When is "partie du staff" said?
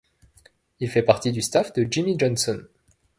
1.03-1.73